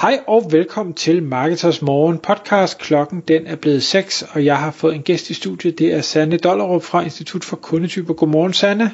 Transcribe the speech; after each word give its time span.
Hej 0.00 0.20
og 0.26 0.42
velkommen 0.50 0.94
til 0.94 1.22
Marketers 1.22 1.82
Morgen 1.82 2.18
podcast. 2.18 2.78
Klokken 2.78 3.22
den 3.28 3.46
er 3.46 3.56
blevet 3.56 3.82
6, 3.82 4.24
og 4.32 4.44
jeg 4.44 4.58
har 4.58 4.70
fået 4.70 4.94
en 4.94 5.02
gæst 5.02 5.30
i 5.30 5.34
studiet. 5.34 5.78
Det 5.78 5.94
er 5.94 6.00
Sanne 6.00 6.36
Dollerup 6.36 6.82
fra 6.82 7.02
Institut 7.02 7.44
for 7.44 7.56
Kundetyper. 7.56 8.14
Godmorgen, 8.14 8.52
Sanne. 8.52 8.90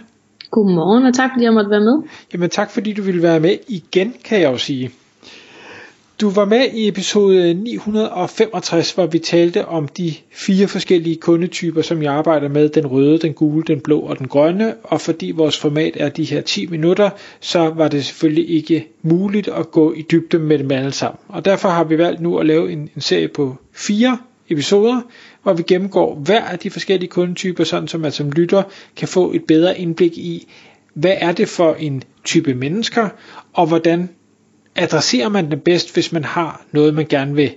Godmorgen, 0.51 1.07
og 1.07 1.15
tak 1.15 1.31
fordi 1.35 1.45
jeg 1.45 1.53
måtte 1.53 1.71
være 1.71 1.81
med. 1.81 2.03
Jamen 2.33 2.51
tak 2.51 2.71
fordi 2.71 2.93
du 2.93 3.03
ville 3.03 3.23
være 3.23 3.41
med 3.41 3.57
igen, 3.69 4.15
kan 4.25 4.41
jeg 4.41 4.53
jo 4.53 4.59
sige. 4.59 4.91
Du 6.21 6.31
var 6.31 6.45
med 6.45 6.71
i 6.75 6.89
episode 6.89 7.55
965, 7.55 8.93
hvor 8.93 9.07
vi 9.07 9.19
talte 9.19 9.67
om 9.67 9.89
de 9.89 10.15
fire 10.31 10.69
forskellige 10.69 11.17
kundetyper, 11.17 11.83
som 11.83 12.03
jeg 12.03 12.13
arbejder 12.13 12.49
med, 12.49 12.69
den 12.69 12.87
røde, 12.87 13.19
den 13.19 13.33
gule, 13.33 13.65
den 13.67 13.81
blå 13.81 14.01
og 14.01 14.19
den 14.19 14.29
grønne, 14.29 14.75
og 14.83 15.01
fordi 15.01 15.31
vores 15.31 15.59
format 15.59 15.97
er 15.97 16.09
de 16.09 16.25
her 16.25 16.41
10 16.41 16.67
minutter, 16.67 17.11
så 17.41 17.69
var 17.69 17.89
det 17.89 18.05
selvfølgelig 18.05 18.51
ikke 18.51 18.87
muligt 19.03 19.49
at 19.49 19.71
gå 19.71 19.93
i 19.93 20.03
dybden 20.03 20.43
med 20.43 20.59
dem 20.59 20.71
alle 20.71 20.93
sammen. 20.93 21.19
Og 21.29 21.45
derfor 21.45 21.69
har 21.69 21.85
vi 21.85 21.99
valgt 21.99 22.21
nu 22.21 22.39
at 22.39 22.47
lave 22.47 22.73
en, 22.73 22.91
en 22.97 23.01
serie 23.01 23.29
på 23.29 23.57
fire 23.73 24.19
episoder, 24.49 25.01
hvor 25.43 25.53
vi 25.53 25.63
gennemgår 25.63 26.15
hver 26.15 26.45
af 26.45 26.59
de 26.59 26.71
forskellige 26.71 27.11
kundetyper, 27.11 27.65
sådan 27.65 27.89
som 27.89 28.01
man 28.01 28.13
som 28.13 28.31
lytter 28.33 28.63
kan 28.97 29.09
få 29.09 29.33
et 29.33 29.45
bedre 29.45 29.79
indblik 29.79 30.19
i, 30.19 30.49
hvad 30.95 31.15
er 31.21 31.33
det 31.33 31.49
for 31.49 31.75
en 31.75 32.03
type 32.25 32.55
mennesker, 32.55 33.09
og 33.53 33.67
hvordan 33.67 34.09
adresserer 34.77 35.29
man 35.29 35.51
dem 35.51 35.61
bedst, 35.61 35.95
hvis 35.95 36.13
man 36.13 36.25
har 36.25 36.67
noget, 36.73 36.95
man 36.95 37.07
gerne 37.07 37.35
vil 37.35 37.55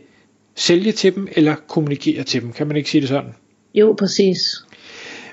sælge 0.56 0.92
til 0.92 1.16
dem, 1.16 1.28
eller 1.32 1.56
kommunikere 1.68 2.24
til 2.24 2.42
dem. 2.42 2.52
Kan 2.54 2.68
man 2.68 2.78
ikke 2.78 2.90
sige 2.90 3.02
det 3.02 3.10
sådan? 3.10 3.34
Jo, 3.74 3.96
præcis. 4.00 4.40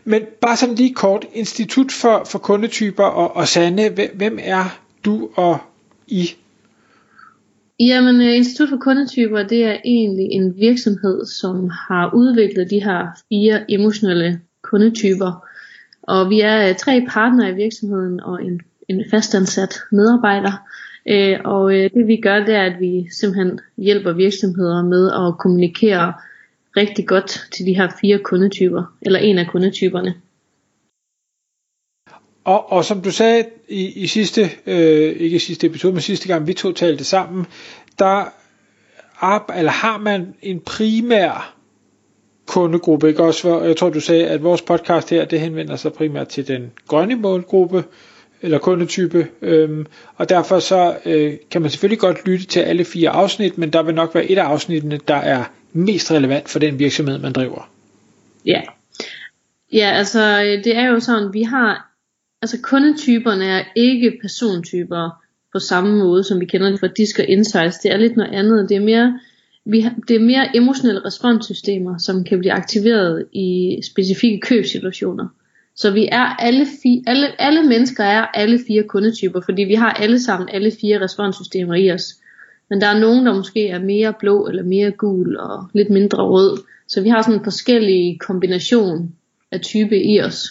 Men 0.05 0.23
bare 0.41 0.57
sådan 0.57 0.75
lige 0.75 0.95
kort, 0.95 1.27
Institut 1.33 1.92
for, 1.92 2.27
for 2.27 2.39
kundetyper 2.39 3.05
og, 3.05 3.37
og 3.37 3.48
Sande, 3.48 4.09
hvem 4.14 4.39
er 4.42 4.79
du 5.05 5.31
og 5.34 5.59
I? 6.07 6.31
Jamen, 7.81 8.20
øh, 8.20 8.37
Institut 8.37 8.69
for 8.69 8.77
kundetyper, 8.77 9.42
det 9.42 9.64
er 9.64 9.77
egentlig 9.84 10.27
en 10.31 10.57
virksomhed, 10.57 11.27
som 11.27 11.70
har 11.89 12.11
udviklet 12.14 12.70
de 12.70 12.84
her 12.84 13.07
fire 13.29 13.70
emotionelle 13.70 14.41
kundetyper. 14.62 15.47
Og 16.03 16.31
vi 16.31 16.41
er 16.41 16.69
øh, 16.69 16.77
tre 16.77 17.07
partnere 17.09 17.51
i 17.51 17.55
virksomheden 17.55 18.20
og 18.20 18.45
en, 18.45 18.61
en 18.89 19.05
fastansat 19.11 19.75
medarbejder. 19.92 20.53
Øh, 21.08 21.38
og 21.44 21.74
øh, 21.74 21.90
det 21.94 22.06
vi 22.06 22.16
gør, 22.16 22.44
det 22.44 22.54
er, 22.54 22.62
at 22.62 22.80
vi 22.80 23.08
simpelthen 23.10 23.60
hjælper 23.76 24.12
virksomheder 24.12 24.82
med 24.82 25.12
at 25.12 25.38
kommunikere 25.38 26.12
rigtig 26.76 27.06
godt 27.06 27.48
til 27.52 27.66
de 27.66 27.74
her 27.74 27.88
fire 28.00 28.18
kundetyper, 28.18 28.96
eller 29.02 29.18
en 29.18 29.38
af 29.38 29.46
kundetyperne. 29.46 30.14
Og, 32.44 32.72
og 32.72 32.84
som 32.84 33.00
du 33.00 33.10
sagde 33.10 33.44
i, 33.68 34.02
i 34.02 34.06
sidste, 34.06 34.50
øh, 34.66 35.16
ikke 35.16 35.38
sidste 35.38 35.66
episode, 35.66 35.92
men 35.92 36.02
sidste 36.02 36.28
gang 36.28 36.46
vi 36.46 36.52
to 36.52 36.72
talte 36.72 37.04
sammen, 37.04 37.46
der 37.98 38.24
er, 39.22 39.52
eller 39.58 39.72
har 39.72 39.98
man 39.98 40.34
en 40.42 40.60
primær 40.60 41.56
kundegruppe, 42.46 43.08
ikke 43.08 43.22
også? 43.22 43.60
Jeg 43.60 43.77
tror, 43.77 43.90
du 43.90 44.00
sagde, 44.00 44.27
at 44.27 44.42
vores 44.42 44.62
podcast 44.62 45.10
her, 45.10 45.24
det 45.24 45.40
henvender 45.40 45.77
sig 45.77 45.92
primært 45.92 46.28
til 46.28 46.48
den 46.48 46.72
grønne 46.88 47.16
målgruppe, 47.16 47.84
eller 48.47 48.58
kundetype, 48.58 49.27
øhm, 49.42 49.86
og 50.16 50.28
derfor 50.28 50.58
så 50.58 50.97
øh, 51.06 51.34
kan 51.50 51.62
man 51.62 51.70
selvfølgelig 51.70 51.98
godt 51.98 52.27
lytte 52.27 52.47
til 52.47 52.61
alle 52.61 52.84
fire 52.84 53.11
afsnit, 53.11 53.58
men 53.58 53.73
der 53.73 53.83
vil 53.83 53.95
nok 53.95 54.14
være 54.14 54.30
et 54.30 54.39
af 54.39 54.45
afsnittene, 54.45 55.01
der 55.08 55.14
er 55.14 55.45
mest 55.73 56.11
relevant 56.11 56.48
for 56.48 56.58
den 56.58 56.79
virksomhed, 56.79 57.18
man 57.18 57.33
driver. 57.33 57.70
Ja, 58.46 58.61
ja 59.73 59.90
altså 59.90 60.20
øh, 60.20 60.64
det 60.64 60.77
er 60.77 60.86
jo 60.86 61.01
sådan, 61.01 61.33
vi 61.33 61.42
har, 61.42 61.90
altså 62.42 62.58
kundetyperne 62.62 63.45
er 63.45 63.64
ikke 63.77 64.18
persontyper 64.23 65.11
på 65.52 65.58
samme 65.58 65.98
måde, 65.98 66.24
som 66.24 66.40
vi 66.40 66.45
kender 66.45 66.70
det 66.70 66.80
fra 66.80 66.89
Disk 66.96 67.18
og 67.18 67.24
Insights. 67.24 67.78
Det 67.78 67.92
er 67.92 67.96
lidt 67.96 68.17
noget 68.17 68.34
andet. 68.34 68.68
Det 68.68 68.77
er 68.77 68.80
mere, 68.80 69.20
vi 69.64 69.80
har, 69.80 69.95
det 70.08 70.17
er 70.17 70.20
mere 70.20 70.57
emotionelle 70.57 71.05
responssystemer, 71.05 71.98
som 71.98 72.24
kan 72.24 72.39
blive 72.39 72.52
aktiveret 72.52 73.27
i 73.33 73.78
specifikke 73.92 74.40
købsituationer. 74.40 75.28
Så 75.77 75.91
vi 75.91 76.09
er 76.13 76.37
alle, 76.39 76.67
fi, 76.83 77.03
alle, 77.07 77.41
alle 77.41 77.63
mennesker 77.63 78.05
er 78.05 78.27
alle 78.27 78.61
fire 78.67 78.83
kundetyper, 78.83 79.41
fordi 79.41 79.63
vi 79.63 79.75
har 79.75 79.91
alle 79.91 80.23
sammen 80.23 80.48
alle 80.48 80.73
fire 80.81 81.01
responssystemer 81.01 81.75
i 81.75 81.92
os. 81.92 82.14
Men 82.70 82.81
der 82.81 82.87
er 82.87 83.01
nogen, 83.01 83.27
der 83.27 83.35
måske 83.35 83.69
er 83.69 83.79
mere 83.79 84.14
blå 84.20 84.47
eller 84.47 84.63
mere 84.63 84.91
gul 84.91 85.37
og 85.37 85.69
lidt 85.75 85.91
mindre 85.91 86.23
rød. 86.23 86.59
Så 86.89 87.01
vi 87.01 87.09
har 87.09 87.23
sådan 87.23 87.39
en 87.39 87.45
forskellig 87.45 88.20
kombination 88.20 89.14
af 89.53 89.61
type 89.61 90.03
i 90.03 90.20
os. 90.20 90.48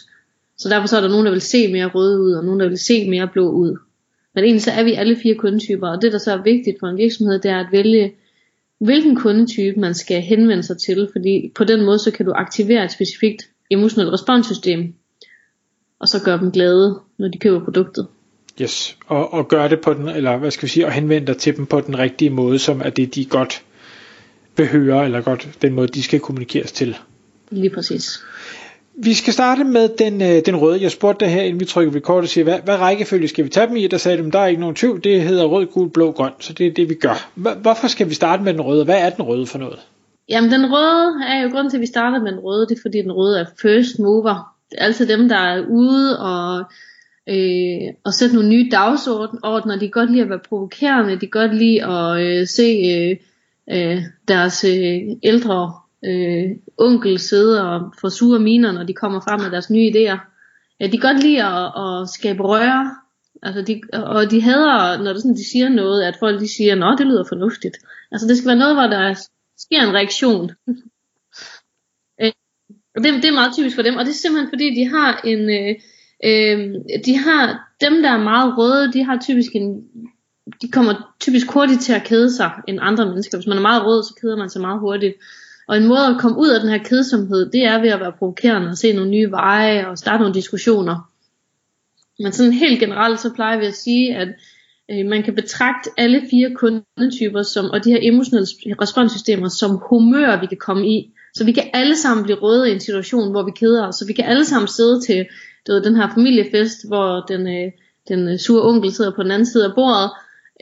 Så 0.57 0.69
derfor 0.69 0.87
så 0.87 0.97
er 0.97 1.01
der 1.01 1.09
nogen, 1.09 1.25
der 1.25 1.31
vil 1.31 1.41
se 1.41 1.71
mere 1.71 1.87
rød 1.87 2.19
ud, 2.19 2.31
og 2.31 2.45
nogen, 2.45 2.59
der 2.59 2.67
vil 2.67 2.77
se 2.77 3.09
mere 3.09 3.27
blå 3.27 3.49
ud. 3.49 3.77
Men 4.35 4.43
egentlig 4.43 4.63
så 4.63 4.71
er 4.71 4.83
vi 4.83 4.93
alle 4.93 5.15
fire 5.23 5.35
kundetyper, 5.35 5.87
og 5.87 6.01
det 6.01 6.11
der 6.11 6.17
så 6.17 6.31
er 6.31 6.43
vigtigt 6.43 6.77
for 6.79 6.87
en 6.87 6.97
virksomhed, 6.97 7.39
det 7.39 7.51
er 7.51 7.59
at 7.59 7.71
vælge, 7.71 8.13
hvilken 8.79 9.15
kundetype 9.15 9.79
man 9.79 9.93
skal 9.93 10.21
henvende 10.21 10.63
sig 10.63 10.77
til, 10.77 11.09
fordi 11.11 11.51
på 11.55 11.63
den 11.63 11.85
måde 11.85 11.99
så 11.99 12.11
kan 12.11 12.25
du 12.25 12.31
aktivere 12.35 12.85
et 12.85 12.91
specifikt 12.91 13.49
emotionelt 13.71 14.13
responssystem, 14.13 14.93
og 15.99 16.07
så 16.07 16.23
gøre 16.23 16.37
dem 16.37 16.51
glade, 16.51 16.99
når 17.17 17.27
de 17.27 17.37
køber 17.37 17.63
produktet. 17.63 18.07
Yes, 18.61 18.97
og, 19.07 19.33
og 19.33 19.47
gøre 19.47 19.69
det 19.69 19.81
på 19.81 19.93
den, 19.93 20.09
eller 20.09 20.37
hvad 20.37 20.51
skal 20.51 20.63
vi 20.63 20.71
sige, 20.71 20.85
og 20.85 20.91
henvende 20.91 21.27
dig 21.27 21.37
til 21.37 21.57
dem 21.57 21.65
på 21.65 21.81
den 21.81 21.99
rigtige 21.99 22.29
måde, 22.29 22.59
som 22.59 22.81
er 22.85 22.89
det, 22.89 23.15
de 23.15 23.25
godt 23.25 23.63
høre, 24.59 25.05
eller 25.05 25.21
godt 25.21 25.49
den 25.61 25.73
måde, 25.73 25.87
de 25.87 26.03
skal 26.03 26.19
kommunikeres 26.19 26.71
til. 26.71 26.97
Lige 27.49 27.69
præcis. 27.69 28.23
Vi 28.97 29.13
skal 29.13 29.33
starte 29.33 29.63
med 29.63 29.89
den, 29.97 30.21
øh, 30.21 30.41
den 30.45 30.55
røde. 30.55 30.81
Jeg 30.81 30.91
spurgte 30.91 31.25
dig 31.25 31.33
her, 31.33 31.41
inden 31.41 31.59
vi 31.59 31.65
trykker 31.65 31.99
kort 31.99 32.23
og 32.23 32.29
siger, 32.29 32.43
hvad, 32.43 32.59
hvad 32.63 32.75
rækkefølge 32.75 33.27
skal 33.27 33.45
vi 33.45 33.49
tage 33.49 33.67
dem 33.67 33.75
i? 33.75 33.87
Der 33.87 33.97
sagde 33.97 34.23
de, 34.23 34.31
der 34.31 34.39
er 34.39 34.47
ikke 34.47 34.61
nogen 34.61 34.75
tvivl, 34.75 35.03
det 35.03 35.21
hedder 35.21 35.45
rød, 35.45 35.65
gul, 35.65 35.89
blå, 35.89 36.11
grøn, 36.11 36.31
så 36.39 36.53
det 36.53 36.67
er 36.67 36.73
det, 36.73 36.89
vi 36.89 36.93
gør. 36.93 37.29
Hvorfor 37.61 37.87
skal 37.87 38.09
vi 38.09 38.13
starte 38.13 38.43
med 38.43 38.53
den 38.53 38.61
røde? 38.61 38.85
Hvad 38.85 38.99
er 38.99 39.09
den 39.09 39.23
røde 39.23 39.47
for 39.47 39.57
noget? 39.57 39.79
Jamen, 40.29 40.51
den 40.51 40.65
røde 40.73 41.13
er 41.27 41.41
jo 41.43 41.49
grund 41.49 41.69
til, 41.69 41.77
at 41.77 41.81
vi 41.81 41.85
starter 41.85 42.19
med 42.19 42.31
den 42.31 42.39
røde, 42.39 42.67
det 42.67 42.77
er 42.77 42.81
fordi, 42.81 42.97
den 42.97 43.11
røde 43.11 43.39
er 43.39 43.45
first 43.61 43.99
mover. 43.99 44.54
Det 44.69 44.77
er 44.79 44.85
altid 44.85 45.07
dem, 45.07 45.29
der 45.29 45.37
er 45.37 45.65
ude 45.69 46.19
og, 46.19 46.63
øh, 47.29 47.93
og 48.05 48.13
sætte 48.13 48.35
nogle 48.35 48.49
nye 48.49 48.69
dagsordner. 48.71 49.75
De 49.75 49.79
kan 49.79 49.89
godt 49.89 50.11
lide 50.11 50.23
at 50.23 50.29
være 50.29 50.47
provokerende. 50.49 51.13
De 51.13 51.19
kan 51.19 51.29
godt 51.41 51.55
lide 51.55 51.85
at 51.85 52.21
øh, 52.21 52.47
se 52.47 52.67
øh, 52.95 53.17
øh, 53.71 54.03
deres 54.27 54.63
øh, 54.63 55.01
ældre 55.23 55.73
øh, 56.05 56.49
onkel 56.77 57.19
sidde 57.19 57.71
og 57.71 57.93
få 58.01 58.09
sure 58.09 58.39
miner, 58.39 58.71
når 58.71 58.83
de 58.83 58.93
kommer 58.93 59.19
frem 59.19 59.41
med 59.41 59.51
deres 59.51 59.69
nye 59.69 59.91
idéer. 59.91 60.19
Ja, 60.79 60.85
de 60.85 60.97
kan 60.97 61.09
godt 61.13 61.23
lide 61.23 61.43
at, 61.43 61.65
at 61.65 62.09
skabe 62.09 62.43
røre. 62.43 62.95
Altså 63.43 63.61
de, 63.61 63.81
og 63.93 64.31
de 64.31 64.41
hader, 64.41 65.03
når 65.03 65.13
det 65.13 65.21
sådan, 65.21 65.35
de 65.35 65.49
siger 65.51 65.69
noget, 65.69 66.03
at 66.03 66.15
folk 66.19 66.39
de 66.39 66.55
siger, 66.55 66.75
nå, 66.75 66.95
det 66.97 67.07
lyder 67.07 67.23
fornuftigt. 67.29 67.77
Altså 68.11 68.27
det 68.27 68.37
skal 68.37 68.47
være 68.47 68.63
noget, 68.63 68.75
hvor 68.75 68.87
der 68.87 69.13
sker 69.57 69.81
en 69.81 69.95
reaktion. 69.95 70.51
Og 72.95 73.03
det, 73.03 73.13
det 73.13 73.25
er 73.25 73.33
meget 73.33 73.53
typisk 73.53 73.75
for 73.75 73.83
dem, 73.83 73.95
og 73.95 74.05
det 74.05 74.11
er 74.11 74.15
simpelthen 74.15 74.49
fordi, 74.49 74.75
de 74.75 74.89
har 74.89 75.21
en, 75.23 75.49
øh, 75.49 75.75
øh, 76.23 76.73
de 77.05 77.17
har, 77.17 77.71
dem 77.81 78.01
der 78.01 78.09
er 78.09 78.23
meget 78.23 78.57
røde, 78.57 78.93
de 78.93 79.03
har 79.03 79.19
typisk 79.19 79.55
en, 79.55 79.83
de 80.61 80.67
kommer 80.71 81.15
typisk 81.19 81.51
hurtigt 81.51 81.81
til 81.81 81.93
at 81.93 82.03
kede 82.03 82.33
sig 82.33 82.51
end 82.67 82.79
andre 82.81 83.05
mennesker. 83.05 83.37
Hvis 83.37 83.47
man 83.47 83.57
er 83.57 83.61
meget 83.61 83.85
rød, 83.85 84.03
så 84.03 84.13
keder 84.21 84.37
man 84.37 84.49
sig 84.49 84.61
meget 84.61 84.79
hurtigt. 84.79 85.15
Og 85.67 85.77
en 85.77 85.87
måde 85.87 86.05
at 86.05 86.17
komme 86.19 86.37
ud 86.37 86.49
af 86.49 86.59
den 86.59 86.69
her 86.69 86.83
kedsomhed, 86.83 87.51
det 87.51 87.65
er 87.65 87.81
ved 87.81 87.89
at 87.89 87.99
være 87.99 88.11
provokerende 88.11 88.67
og 88.67 88.77
se 88.77 88.93
nogle 88.93 89.11
nye 89.11 89.31
veje 89.31 89.87
og 89.87 89.97
starte 89.97 90.21
nogle 90.21 90.35
diskussioner. 90.35 91.11
Men 92.19 92.31
sådan 92.31 92.51
helt 92.51 92.79
generelt, 92.79 93.19
så 93.19 93.33
plejer 93.33 93.59
vi 93.59 93.65
at 93.65 93.75
sige, 93.75 94.15
at 94.15 94.27
øh, 94.91 95.05
man 95.05 95.23
kan 95.23 95.35
betragte 95.35 95.89
alle 95.97 96.21
fire 96.31 96.55
kundetyper 96.55 97.41
som, 97.43 97.69
og 97.69 97.83
de 97.83 97.91
her 97.91 97.99
emotionelle 98.01 98.47
responssystemer 98.81 99.47
som 99.47 99.79
humør, 99.89 100.39
vi 100.39 100.45
kan 100.45 100.57
komme 100.57 100.87
i. 100.87 101.11
Så 101.35 101.45
vi 101.45 101.51
kan 101.51 101.69
alle 101.73 101.97
sammen 101.97 102.23
blive 102.23 102.39
røde 102.39 102.69
i 102.69 102.73
en 102.73 102.79
situation, 102.79 103.31
hvor 103.31 103.43
vi 103.43 103.51
keder 103.51 103.87
os. 103.87 103.95
Så 103.95 104.05
vi 104.07 104.13
kan 104.13 104.25
alle 104.25 104.45
sammen 104.45 104.67
sidde 104.67 105.01
til 105.01 105.25
du 105.67 105.73
ved, 105.73 105.81
den 105.81 105.95
her 105.95 106.09
familiefest, 106.13 106.87
hvor 106.87 107.25
den, 107.27 107.47
øh, 107.47 107.71
den 108.07 108.27
øh, 108.27 108.39
sure 108.39 108.63
onkel 108.69 108.91
sidder 108.91 109.11
på 109.15 109.23
den 109.23 109.31
anden 109.31 109.45
side 109.45 109.65
af 109.65 109.75
bordet. 109.75 110.09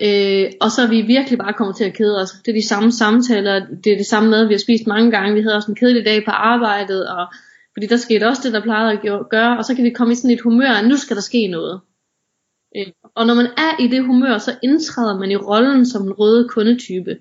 Øh, 0.01 0.51
og 0.61 0.71
så 0.71 0.81
er 0.81 0.87
vi 0.87 1.01
virkelig 1.01 1.39
bare 1.39 1.53
kommet 1.53 1.75
til 1.75 1.83
at 1.83 1.93
kede 1.93 2.21
os. 2.21 2.31
Det 2.31 2.51
er 2.51 2.55
de 2.55 2.67
samme 2.67 2.91
samtaler, 2.91 3.65
det 3.83 3.93
er 3.93 3.97
det 3.97 4.05
samme 4.05 4.29
mad, 4.29 4.45
vi 4.45 4.53
har 4.53 4.59
spist 4.59 4.87
mange 4.87 5.11
gange. 5.11 5.35
Vi 5.35 5.41
havde 5.41 5.55
også 5.55 5.71
en 5.71 5.75
kedelig 5.75 6.05
dag 6.05 6.25
på 6.25 6.31
arbejdet, 6.31 7.09
og 7.09 7.27
fordi 7.73 7.87
der 7.87 7.97
skete 7.97 8.27
også 8.27 8.41
det, 8.43 8.53
der 8.53 8.61
plejede 8.61 8.91
at 8.91 9.29
gøre, 9.29 9.57
og 9.57 9.65
så 9.65 9.75
kan 9.75 9.83
vi 9.83 9.89
komme 9.89 10.13
i 10.13 10.15
sådan 10.15 10.31
et 10.31 10.41
humør, 10.41 10.69
at 10.69 10.87
nu 10.87 10.97
skal 10.97 11.15
der 11.15 11.21
ske 11.21 11.47
noget. 11.47 11.81
Øh, 12.77 12.87
og 13.15 13.27
når 13.27 13.33
man 13.33 13.45
er 13.45 13.83
i 13.83 13.87
det 13.87 14.05
humør, 14.05 14.37
så 14.37 14.55
indtræder 14.63 15.19
man 15.19 15.31
i 15.31 15.35
rollen 15.35 15.85
som 15.85 16.07
en 16.07 16.13
røde 16.13 16.49
kundetype. 16.49 17.17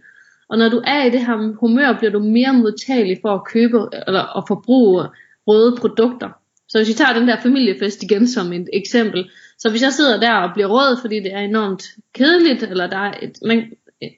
Og 0.52 0.58
når 0.58 0.68
du 0.68 0.82
er 0.86 1.04
i 1.04 1.10
det 1.10 1.26
her 1.26 1.56
humør, 1.60 1.98
bliver 1.98 2.12
du 2.12 2.18
mere 2.18 2.52
modtagelig 2.52 3.18
for 3.22 3.34
at 3.34 3.44
købe 3.44 3.78
eller 4.06 4.36
at 4.38 4.44
forbruge 4.48 5.04
røde 5.46 5.76
produkter. 5.76 6.28
Så 6.68 6.78
hvis 6.78 6.88
vi 6.88 6.92
tager 6.92 7.18
den 7.18 7.28
der 7.28 7.40
familiefest 7.42 8.02
igen 8.02 8.28
som 8.28 8.52
et 8.52 8.68
eksempel, 8.72 9.30
så 9.58 9.70
hvis 9.70 9.82
jeg 9.82 9.92
sidder 9.92 10.20
der 10.20 10.32
og 10.34 10.50
bliver 10.54 10.68
rød, 10.68 10.96
fordi 11.00 11.20
det 11.20 11.34
er 11.34 11.38
enormt 11.38 11.84
kedeligt, 12.14 12.62
eller 12.62 12.86
der 12.86 12.96
er 12.96 13.14
et, 13.22 13.38
man, 13.44 13.58
et, 14.02 14.12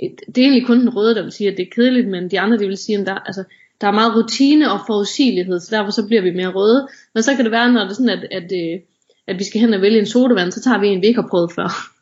et, 0.00 0.20
det 0.26 0.38
er 0.38 0.42
egentlig 0.42 0.66
kun 0.66 0.80
den 0.80 0.96
røde, 0.96 1.14
der 1.14 1.22
vil 1.22 1.32
sige, 1.32 1.50
at 1.50 1.56
det 1.56 1.62
er 1.62 1.74
kedeligt, 1.74 2.08
men 2.08 2.30
de 2.30 2.40
andre, 2.40 2.58
de 2.58 2.66
vil 2.66 2.76
sige, 2.76 2.98
at 2.98 3.06
der, 3.06 3.14
altså, 3.14 3.44
der 3.80 3.86
er 3.86 3.92
meget 3.92 4.16
rutine 4.16 4.72
og 4.72 4.80
forudsigelighed, 4.86 5.60
så 5.60 5.76
derfor 5.76 5.90
så 5.90 6.06
bliver 6.06 6.22
vi 6.22 6.30
mere 6.30 6.52
røde. 6.52 6.88
Men 7.14 7.22
så 7.22 7.34
kan 7.34 7.44
det 7.44 7.52
være, 7.52 7.72
når 7.72 7.82
det 7.82 7.90
er 7.90 7.94
sådan, 7.94 8.18
at, 8.18 8.24
at, 8.30 8.52
øh, 8.52 8.80
at 9.26 9.38
vi 9.38 9.44
skal 9.44 9.60
hen 9.60 9.74
og 9.74 9.82
vælge 9.82 9.98
en 9.98 10.06
sodavand, 10.06 10.52
så 10.52 10.62
tager 10.62 10.80
vi 10.80 10.88
en, 10.88 11.02
vi 11.02 11.06
ikke 11.06 11.20
har 11.20 11.28
prøvet 11.28 11.52
før. 11.52 11.95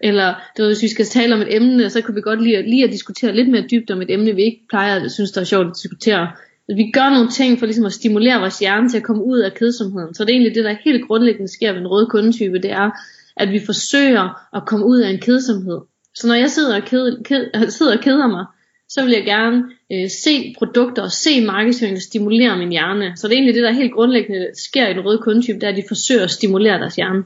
Eller 0.00 0.34
det 0.56 0.62
var, 0.62 0.68
hvis 0.68 0.82
vi 0.82 0.88
skal 0.88 1.06
tale 1.06 1.34
om 1.34 1.40
et 1.40 1.54
emne, 1.56 1.90
så 1.90 2.00
kunne 2.00 2.14
vi 2.14 2.20
godt 2.20 2.42
lide, 2.42 2.62
lige 2.62 2.84
at 2.84 2.92
diskutere 2.92 3.36
lidt 3.36 3.48
mere 3.48 3.66
dybt 3.70 3.90
om 3.90 4.02
et 4.02 4.10
emne, 4.10 4.34
vi 4.34 4.42
ikke 4.42 4.60
plejer 4.68 5.04
at 5.04 5.12
synes, 5.12 5.30
der 5.32 5.40
er 5.40 5.44
sjovt 5.44 5.66
at 5.66 5.72
diskutere. 5.82 6.30
At 6.68 6.76
vi 6.76 6.90
gør 6.92 7.10
nogle 7.10 7.28
ting 7.28 7.58
for 7.58 7.66
ligesom 7.66 7.86
at 7.86 7.92
stimulere 7.92 8.40
vores 8.40 8.58
hjerne 8.58 8.88
til 8.88 8.96
at 8.96 9.02
komme 9.02 9.24
ud 9.24 9.38
af 9.38 9.54
kedsomheden. 9.54 10.14
Så 10.14 10.24
det 10.24 10.30
er 10.30 10.34
egentlig 10.34 10.54
det, 10.54 10.64
der 10.64 10.74
helt 10.84 11.06
grundlæggende 11.06 11.52
sker 11.52 11.72
ved 11.72 11.80
en 11.80 11.86
rød 11.86 12.06
kundetype, 12.06 12.58
det 12.58 12.70
er, 12.70 12.90
at 13.36 13.50
vi 13.50 13.60
forsøger 13.66 14.56
at 14.56 14.62
komme 14.66 14.86
ud 14.86 14.98
af 14.98 15.10
en 15.10 15.18
kedsomhed. 15.18 15.78
Så 16.14 16.26
når 16.26 16.34
jeg 16.34 16.50
sidder 16.50 16.76
og, 16.76 16.82
ked, 16.82 17.24
ked, 17.24 17.70
sidder 17.78 17.96
og 17.96 18.02
keder 18.02 18.26
mig, 18.26 18.44
så 18.88 19.04
vil 19.04 19.12
jeg 19.12 19.24
gerne 19.24 19.62
øh, 19.92 20.10
se 20.10 20.54
produkter 20.58 21.02
og 21.02 21.12
se 21.12 21.46
markedsføring, 21.46 21.96
der 21.96 22.00
stimulerer 22.00 22.56
min 22.56 22.70
hjerne. 22.70 23.12
Så 23.16 23.28
det 23.28 23.34
er 23.34 23.36
egentlig 23.36 23.54
det, 23.54 23.62
der 23.62 23.72
helt 23.72 23.92
grundlæggende 23.92 24.46
sker 24.54 24.88
i 24.88 24.94
den 24.94 25.04
røde 25.04 25.18
kundetype, 25.18 25.54
det 25.54 25.62
er, 25.62 25.68
at 25.68 25.76
de 25.76 25.82
forsøger 25.88 26.24
at 26.24 26.30
stimulere 26.30 26.78
deres 26.78 26.96
hjerne. 26.96 27.24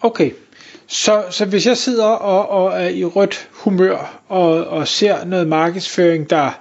Okay, 0.00 0.30
så, 0.86 1.24
så 1.30 1.44
hvis 1.44 1.66
jeg 1.66 1.76
sidder 1.76 2.04
og, 2.04 2.48
og 2.48 2.82
er 2.82 2.88
i 2.88 3.04
rødt 3.04 3.48
humør 3.52 4.22
og, 4.28 4.66
og 4.66 4.88
ser 4.88 5.24
noget 5.24 5.48
markedsføring, 5.48 6.30
der 6.30 6.60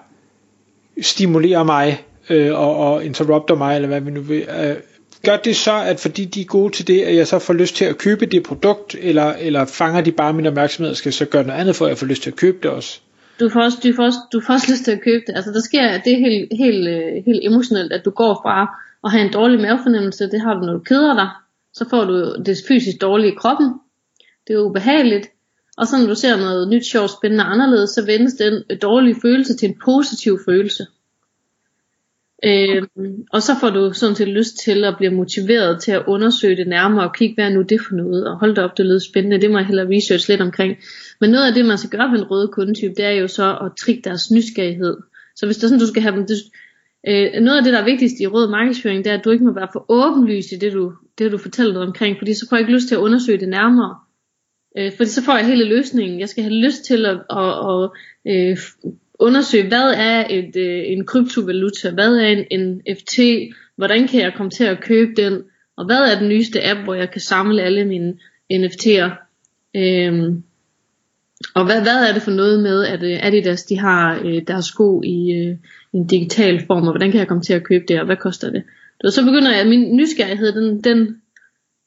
stimulerer 1.01 1.63
mig 1.63 2.05
øh, 2.29 2.59
og, 2.59 2.77
og 2.77 3.05
interrupter 3.05 3.55
mig, 3.55 3.75
eller 3.75 3.87
hvad 3.87 4.01
vi 4.01 4.11
nu 4.11 4.21
vil, 4.21 4.41
øh, 4.41 4.75
gør 5.25 5.37
det 5.37 5.55
så, 5.55 5.73
at 5.85 5.99
fordi 5.99 6.25
de 6.25 6.41
er 6.41 6.45
gode 6.45 6.73
til 6.73 6.87
det, 6.87 7.01
at 7.01 7.15
jeg 7.15 7.27
så 7.27 7.39
får 7.39 7.53
lyst 7.53 7.75
til 7.75 7.85
at 7.85 7.97
købe 7.97 8.25
det 8.25 8.43
produkt, 8.43 8.95
eller, 8.99 9.33
eller 9.33 9.65
fanger 9.65 10.01
de 10.01 10.11
bare 10.11 10.33
min 10.33 10.45
opmærksomhed 10.45 10.91
og 10.91 10.97
skal 10.97 11.13
så 11.13 11.25
gøre 11.25 11.43
noget 11.43 11.59
andet, 11.59 11.75
for 11.75 11.85
at 11.85 11.89
jeg 11.89 11.97
får 11.97 12.05
lyst 12.05 12.23
til 12.23 12.29
at 12.29 12.35
købe 12.35 12.57
det 12.63 12.71
også? 12.71 12.99
Du 13.39 13.49
får 13.49 13.61
også, 13.61 13.77
du 13.83 13.93
får 13.95 14.03
også, 14.03 14.19
du 14.33 14.41
får 14.47 14.53
også 14.53 14.71
lyst 14.71 14.83
til 14.83 14.91
at 14.91 15.01
købe 15.01 15.23
det. 15.27 15.35
Altså 15.35 15.51
der 15.51 15.61
sker 15.61 15.97
det 15.97 16.13
er 16.13 16.17
helt, 16.17 16.53
helt, 16.57 16.87
øh, 16.87 17.25
helt 17.25 17.39
emotionelt, 17.43 17.93
at 17.93 18.05
du 18.05 18.09
går 18.09 18.39
fra 18.43 18.79
at 19.03 19.11
have 19.11 19.25
en 19.25 19.33
dårlig 19.33 19.59
mavefornemmelse, 19.59 20.31
det 20.31 20.41
har 20.41 20.53
du, 20.53 20.59
når 20.59 20.73
du 20.73 20.79
keder 20.79 21.13
dig, 21.13 21.29
så 21.73 21.85
får 21.89 22.05
du 22.05 22.35
det 22.45 22.57
fysisk 22.67 23.01
dårlige 23.01 23.31
i 23.31 23.35
kroppen, 23.35 23.73
det 24.47 24.53
er 24.53 24.59
ubehageligt, 24.59 25.27
og 25.77 25.87
så 25.87 25.97
når 25.97 26.07
du 26.07 26.15
ser 26.15 26.37
noget 26.37 26.69
nyt, 26.69 26.85
sjovt, 26.85 27.11
spændende 27.11 27.43
anderledes, 27.43 27.89
så 27.89 28.05
vendes 28.05 28.33
den 28.33 28.63
dårlige 28.81 29.15
følelse 29.21 29.55
til 29.55 29.69
en 29.69 29.79
positiv 29.85 30.39
følelse. 30.45 30.85
Øh, 32.45 32.83
og 33.31 33.41
så 33.41 33.51
får 33.59 33.69
du 33.69 33.93
sådan 33.93 34.15
set 34.15 34.27
lyst 34.27 34.57
til 34.57 34.83
at 34.83 34.97
blive 34.97 35.11
motiveret 35.11 35.81
til 35.81 35.91
at 35.91 36.03
undersøge 36.07 36.55
det 36.55 36.67
nærmere 36.67 37.09
og 37.09 37.15
kigge, 37.15 37.35
hvad 37.35 37.45
er 37.45 37.49
nu 37.49 37.61
det 37.61 37.81
for 37.81 37.95
noget, 37.95 38.27
og 38.27 38.39
hold 38.39 38.55
da 38.55 38.61
op, 38.61 38.77
det 38.77 38.85
lyder 38.85 38.99
spændende, 38.99 39.41
det 39.41 39.51
må 39.51 39.57
jeg 39.57 39.67
hellere 39.67 39.95
research 39.95 40.29
lidt 40.29 40.41
omkring. 40.41 40.77
Men 41.21 41.29
noget 41.29 41.47
af 41.47 41.53
det, 41.53 41.65
man 41.65 41.77
skal 41.77 41.89
gøre 41.89 42.11
ved 42.11 42.19
en 42.19 42.31
røde 42.31 42.47
kundetype, 42.47 42.93
det 42.97 43.05
er 43.05 43.11
jo 43.11 43.27
så 43.27 43.57
at 43.57 43.71
trikke 43.79 44.01
deres 44.01 44.31
nysgerrighed. 44.31 44.97
Så 45.35 45.45
hvis 45.45 45.57
det 45.57 45.63
er 45.63 45.67
sådan, 45.67 45.79
du 45.79 45.87
skal 45.87 46.01
have 46.01 46.15
dem, 46.15 46.25
det, 46.27 46.37
øh, 47.07 47.41
noget 47.41 47.57
af 47.57 47.63
det, 47.63 47.73
der 47.73 47.79
er 47.79 47.85
vigtigst 47.85 48.15
i 48.19 48.27
rød 48.27 48.49
markedsføring, 48.49 49.03
det 49.03 49.11
er, 49.11 49.17
at 49.17 49.25
du 49.25 49.29
ikke 49.31 49.45
må 49.45 49.53
være 49.53 49.67
for 49.73 49.85
åbenlyst 49.89 50.51
i 50.51 50.55
det, 50.55 50.73
du, 50.73 50.93
det, 51.17 51.31
du 51.31 51.37
fortæller 51.37 51.73
dig 51.73 51.81
omkring, 51.81 52.17
fordi 52.17 52.33
så 52.33 52.45
får 52.49 52.55
jeg 52.55 52.61
ikke 52.61 52.73
lyst 52.73 52.87
til 52.87 52.95
at 52.95 52.99
undersøge 53.01 53.39
det 53.39 53.49
nærmere. 53.49 53.95
Øh, 54.77 54.91
fordi 54.97 55.09
så 55.09 55.23
får 55.23 55.37
jeg 55.37 55.45
hele 55.45 55.65
løsningen. 55.65 56.19
Jeg 56.19 56.29
skal 56.29 56.43
have 56.43 56.53
lyst 56.53 56.85
til 56.85 57.05
at, 57.05 57.17
at, 57.29 57.53
at, 57.69 57.89
at 58.25 58.59
undersøge, 59.19 59.67
hvad 59.67 59.93
er 59.97 60.25
et, 60.29 60.55
øh, 60.55 60.83
en 60.85 61.05
kryptovaluta, 61.05 61.89
hvad 61.91 62.15
er 62.15 62.43
en 62.51 62.81
NFT, 62.89 63.19
hvordan 63.75 64.07
kan 64.07 64.21
jeg 64.21 64.33
komme 64.37 64.49
til 64.49 64.63
at 64.63 64.81
købe 64.81 65.11
den, 65.21 65.43
og 65.77 65.85
hvad 65.85 65.97
er 65.97 66.19
den 66.19 66.29
nyeste 66.29 66.69
app, 66.69 66.79
hvor 66.79 66.93
jeg 66.93 67.11
kan 67.11 67.21
samle 67.21 67.61
alle 67.61 67.85
mine 67.85 68.13
NFT'er. 68.53 69.09
Øhm, 69.75 70.43
og 71.55 71.65
hvad, 71.65 71.81
hvad 71.81 72.09
er 72.09 72.13
det 72.13 72.21
for 72.21 72.31
noget 72.31 72.63
med, 72.63 72.85
at 72.85 73.03
øh, 73.03 73.27
Adidas 73.27 73.63
de 73.63 73.79
har 73.79 74.21
øh, 74.25 74.41
deres 74.47 74.65
sko 74.65 75.01
i 75.03 75.31
øh, 75.31 75.57
en 75.93 76.07
digital 76.07 76.65
form, 76.67 76.87
og 76.87 76.91
hvordan 76.91 77.11
kan 77.11 77.19
jeg 77.19 77.27
komme 77.27 77.43
til 77.43 77.53
at 77.53 77.63
købe 77.63 77.85
det, 77.87 77.99
og 77.99 78.05
hvad 78.05 78.17
koster 78.17 78.49
det? 78.49 78.63
Så 79.09 79.25
begynder 79.25 79.51
jeg, 79.51 79.61
at 79.61 79.67
min 79.67 79.95
nysgerrighed, 79.95 80.51
den, 80.51 80.81
den, 80.81 81.21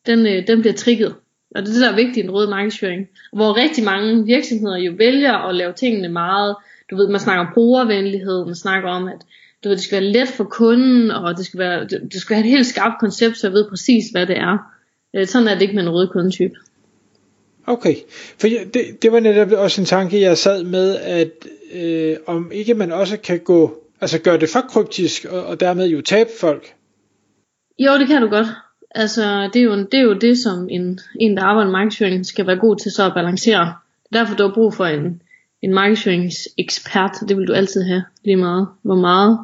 den, 0.07 0.27
øh, 0.27 0.47
den 0.47 0.61
bliver 0.61 0.75
trigget. 0.75 1.15
Og 1.55 1.63
det 1.63 1.69
er 1.69 1.73
det, 1.73 1.83
der 1.83 1.91
er 1.91 1.97
vigtigt 1.97 2.17
i 2.17 2.21
en 2.21 2.31
rød 2.31 2.49
markedsføring. 2.49 3.09
Hvor 3.33 3.57
rigtig 3.57 3.85
mange 3.85 4.25
virksomheder 4.25 4.77
jo 4.77 4.93
vælger 4.99 5.33
at 5.33 5.55
lave 5.55 5.73
tingene 5.73 6.09
meget 6.09 6.57
du 6.91 6.97
ved, 6.97 7.09
man 7.09 7.21
snakker 7.21 7.47
om 7.47 7.53
brugervenlighed, 7.55 8.45
man 8.45 8.55
snakker 8.55 8.91
om, 8.91 9.09
at 9.09 9.19
du 9.65 9.69
ved, 9.69 9.77
det 9.77 9.85
skal 9.85 10.01
være 10.01 10.11
let 10.11 10.29
for 10.29 10.45
kunden, 10.45 11.11
og 11.11 11.37
det 11.37 11.47
skal, 11.47 11.59
være, 11.59 11.87
det, 11.87 12.09
det 12.13 12.21
skal 12.21 12.37
have 12.37 12.45
et 12.45 12.51
helt 12.51 12.67
skarpt 12.67 13.01
koncept, 13.01 13.37
så 13.37 13.47
jeg 13.47 13.55
ved 13.55 13.69
præcis, 13.69 14.11
hvad 14.11 14.27
det 14.27 14.39
er. 14.39 14.73
Øh, 15.17 15.27
sådan 15.27 15.49
er 15.49 15.55
det 15.55 15.63
ikke 15.63 15.75
med 15.75 15.83
en 15.83 15.91
rød 15.91 16.09
kundetype. 16.09 16.55
Okay, 17.67 17.95
for 18.39 18.49
det, 18.49 19.03
det 19.03 19.13
var 19.13 19.21
netop 19.21 19.53
også 19.53 19.81
en 19.81 19.85
tanke, 19.85 20.21
jeg 20.21 20.39
sad 20.39 20.65
med, 20.65 20.97
at 20.97 21.33
øh, 21.73 22.17
om 22.27 22.53
ikke 22.53 22.75
man 22.75 22.93
også 22.93 23.17
kan 23.17 23.39
gå, 23.39 23.83
altså 24.01 24.19
gøre 24.19 24.39
det 24.39 24.49
for 24.49 24.61
kryptisk, 24.61 25.25
og, 25.25 25.47
og 25.47 25.61
dermed 25.61 25.87
jo 25.87 26.01
tabe 26.01 26.31
folk. 26.41 26.75
Jo, 27.79 27.93
det 27.99 28.07
kan 28.07 28.23
du 28.23 28.29
godt. 28.29 28.47
Altså, 28.91 29.51
det 29.53 29.61
er 29.61 29.65
jo, 29.65 29.77
det, 29.77 29.95
er 29.95 30.03
jo 30.03 30.13
det, 30.13 30.39
som 30.39 30.69
en, 30.71 30.99
en 31.21 31.37
der 31.37 31.43
arbejder 31.43 31.71
med 31.71 31.79
markedsføring, 31.79 32.27
skal 32.27 32.47
være 32.47 32.57
god 32.57 32.77
til 32.77 32.93
så 32.93 33.07
at 33.07 33.15
balancere. 33.15 33.75
Derfor 34.13 34.35
du 34.35 34.43
har 34.43 34.55
brug 34.55 34.75
for 34.75 34.87
en, 34.87 35.23
en 35.63 35.75
markedsføringsekspert, 35.75 37.13
det 37.29 37.37
vil 37.37 37.49
du 37.49 37.53
altid 37.53 37.83
have, 37.83 38.05
lige 38.25 38.37
meget, 38.37 38.69
hvor 38.83 38.95
meget 38.95 39.39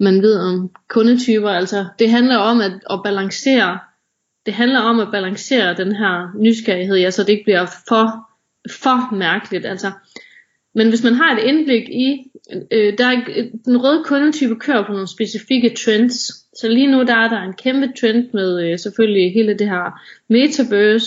man 0.00 0.22
ved 0.22 0.38
om 0.38 0.70
kundetyper. 0.88 1.50
Altså, 1.50 1.86
det 1.98 2.10
handler 2.10 2.36
om 2.36 2.60
at, 2.60 2.72
at 2.90 3.00
balancere, 3.04 3.78
det 4.46 4.54
handler 4.54 4.80
om 4.80 5.00
at 5.00 5.08
balancere 5.12 5.76
den 5.76 5.96
her 5.96 6.36
nysgerrighed, 6.38 6.96
ja, 6.96 7.10
så 7.10 7.22
det 7.22 7.28
ikke 7.28 7.44
bliver 7.44 7.66
for, 7.88 8.28
for 8.70 9.14
mærkeligt. 9.14 9.66
Altså, 9.66 9.90
men 10.74 10.88
hvis 10.88 11.04
man 11.04 11.14
har 11.14 11.36
et 11.36 11.42
indblik 11.42 11.88
i, 11.88 12.30
øh, 12.72 12.98
der 12.98 13.06
er, 13.06 13.24
den 13.64 13.76
røde 13.76 14.04
kundetype 14.04 14.56
kører 14.56 14.86
på 14.86 14.92
nogle 14.92 15.08
specifikke 15.08 15.76
trends. 15.84 16.43
Så 16.56 16.68
lige 16.68 16.86
nu 16.86 17.02
der 17.02 17.14
er 17.14 17.28
der 17.28 17.42
en 17.42 17.52
kæmpe 17.52 17.92
trend 18.00 18.28
med 18.32 18.62
øh, 18.62 18.78
selvfølgelig 18.78 19.34
hele 19.34 19.58
det 19.58 19.68
her 19.68 20.00
metaverse, 20.28 21.06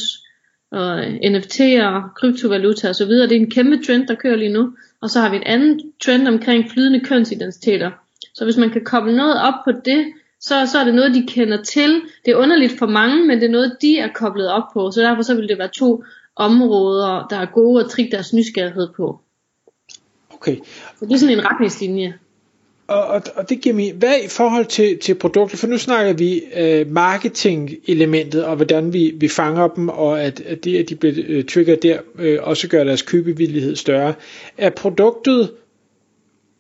og 0.72 1.04
NFT'er, 1.06 2.14
kryptovaluta 2.16 2.90
osv. 2.90 3.10
Det 3.10 3.32
er 3.32 3.36
en 3.36 3.52
kæmpe 3.52 3.84
trend, 3.84 4.08
der 4.08 4.16
kører 4.16 4.36
lige 4.36 4.54
nu. 4.54 4.74
Og 5.02 5.10
så 5.10 5.20
har 5.20 5.30
vi 5.30 5.36
en 5.36 5.44
anden 5.46 5.94
trend 6.04 6.28
omkring 6.28 6.72
flydende 6.72 7.00
kønsidentiteter. 7.00 7.92
Så 8.34 8.44
hvis 8.44 8.58
man 8.58 8.70
kan 8.70 8.84
koble 8.84 9.16
noget 9.16 9.42
op 9.42 9.54
på 9.66 9.72
det, 9.86 10.06
så, 10.40 10.70
så 10.72 10.80
er 10.80 10.84
det 10.84 10.96
noget, 10.96 11.16
de 11.16 11.28
kender 11.28 11.64
til. 11.64 12.02
Det 12.26 12.32
er 12.32 12.36
underligt 12.36 12.80
for 12.80 12.88
mange, 12.88 13.26
men 13.26 13.38
det 13.38 13.46
er 13.46 13.52
noget, 13.52 13.78
de 13.82 13.98
er 13.98 14.14
koblet 14.14 14.50
op 14.50 14.64
på. 14.74 14.92
Så 14.92 15.02
derfor 15.02 15.22
så 15.22 15.36
vil 15.36 15.50
det 15.50 15.58
være 15.58 15.70
to 15.78 16.04
områder, 16.36 17.28
der 17.30 17.38
er 17.38 17.46
gode 17.46 17.84
at 17.84 17.90
trikke 17.90 18.12
deres 18.12 18.34
nysgerrighed 18.34 18.88
på. 18.96 19.20
Okay. 20.34 20.58
Så 21.00 21.06
det 21.06 21.12
er 21.12 21.18
sådan 21.18 21.38
en 21.38 21.46
retningslinje. 21.46 22.14
Og, 22.88 23.08
og, 23.08 23.22
og 23.36 23.50
det 23.50 23.62
giver 23.62 23.76
mig, 23.76 23.94
hvad 23.94 24.16
i 24.24 24.28
forhold 24.28 24.66
til, 24.66 24.98
til 24.98 25.16
produkter, 25.16 25.58
for 25.58 25.68
nu 25.68 25.78
snakker 25.78 26.14
vi 26.14 26.42
øh, 26.58 26.92
marketing-elementet, 26.92 28.46
og 28.46 28.56
hvordan 28.56 28.94
vi, 28.94 29.14
vi 29.20 29.28
fanger 29.28 29.68
dem, 29.68 29.90
og 29.90 30.22
at, 30.22 30.42
at 30.42 30.64
det, 30.64 30.78
at 30.78 30.90
de 30.90 30.96
bliver 30.96 31.16
øh, 31.28 31.46
triggeret 31.46 31.84
der, 31.84 32.00
øh, 32.20 32.40
også 32.42 32.68
gør 32.68 32.84
deres 32.84 33.02
købevillighed 33.02 33.76
større. 33.76 34.14
Er 34.58 34.70
produktet 34.70 35.52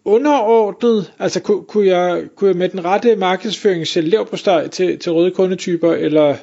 underordnet, 0.06 1.14
altså 1.20 1.42
kunne, 1.42 1.64
kunne, 1.64 1.88
jeg, 1.88 2.24
kunne 2.36 2.48
jeg 2.48 2.58
med 2.58 2.70
den 2.70 2.86
rette 2.86 3.16
markedsføring 3.16 3.88
sælge 3.88 4.10
lav 4.10 4.30
på 4.30 4.38
steg 4.38 4.68
til, 4.72 5.00
til 5.00 5.12
røde 5.12 5.32
kundetyper, 5.32 5.94
eller 5.94 6.36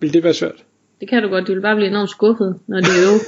vil 0.00 0.12
det 0.12 0.24
være 0.24 0.34
svært? 0.34 0.64
Det 1.00 1.08
kan 1.08 1.22
du 1.22 1.28
godt, 1.28 1.46
du 1.46 1.52
vil 1.52 1.60
bare 1.60 1.76
blive 1.76 1.88
enormt 1.88 2.10
skuffet, 2.10 2.58
når 2.68 2.80
det 2.80 2.88
er 2.88 3.12
jo. 3.12 3.18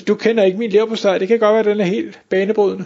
du 0.08 0.14
kender 0.14 0.44
ikke 0.44 0.58
min 0.58 0.70
leverpostej, 0.70 1.18
det 1.18 1.28
kan 1.28 1.38
godt 1.38 1.52
være, 1.52 1.60
at 1.60 1.66
den 1.66 1.80
er 1.80 1.84
helt 1.84 2.20
banebrydende. 2.28 2.84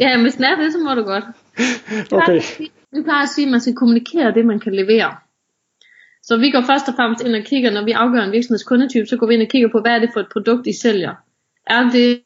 Ja, 0.00 0.22
hvis 0.22 0.34
den 0.34 0.44
er 0.44 0.56
det, 0.56 0.72
så 0.72 0.78
må 0.78 0.94
du 0.94 1.02
godt. 1.02 1.24
Okay. 2.12 2.40
Vi 2.92 3.02
plejer 3.02 3.22
at 3.22 3.28
sige, 3.28 3.46
at 3.46 3.50
man 3.50 3.60
skal 3.60 3.74
kommunikere 3.74 4.34
det, 4.34 4.46
man 4.46 4.60
kan 4.60 4.74
levere. 4.74 5.14
Så 6.22 6.36
vi 6.36 6.50
går 6.50 6.60
først 6.60 6.88
og 6.88 6.94
fremmest 6.94 7.24
ind 7.24 7.34
og 7.34 7.42
kigger, 7.42 7.70
når 7.70 7.84
vi 7.84 7.92
afgør 7.92 8.22
en 8.22 8.32
virksomheds 8.32 8.64
kundetype, 8.64 9.06
så 9.06 9.16
går 9.16 9.26
vi 9.26 9.34
ind 9.34 9.42
og 9.42 9.48
kigger 9.48 9.68
på, 9.68 9.80
hvad 9.80 9.92
er 9.92 9.98
det 9.98 10.10
for 10.12 10.20
et 10.20 10.32
produkt, 10.32 10.66
I 10.66 10.72
sælger. 10.72 11.14
Er 11.66 11.90
det 11.90 12.20